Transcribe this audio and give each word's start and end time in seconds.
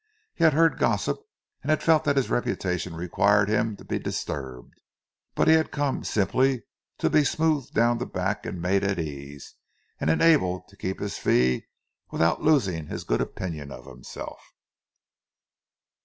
He 0.33 0.43
had 0.43 0.53
heard 0.53 0.79
gossip, 0.79 1.19
and 1.63 1.79
felt 1.83 2.05
that 2.05 2.15
his 2.17 2.31
reputation 2.31 2.95
required 2.95 3.49
him 3.49 3.75
to 3.77 3.85
be 3.85 3.99
disturbed; 3.99 4.73
but 5.35 5.47
he 5.47 5.53
had 5.53 5.69
come, 5.69 6.03
simply 6.03 6.63
to 6.97 7.07
be 7.07 7.23
smoothed 7.23 7.75
down 7.75 7.99
the 7.99 8.07
back 8.07 8.43
and 8.47 8.59
made 8.59 8.83
at 8.83 8.97
ease, 8.97 9.53
and 9.99 10.09
enabled 10.09 10.67
to 10.69 10.75
keep 10.75 10.99
his 11.01 11.19
fee 11.19 11.67
without 12.09 12.41
losing 12.41 12.87
his 12.87 13.03
good 13.03 13.21
opinion 13.21 13.71
of 13.71 13.85
himself. 13.85 14.41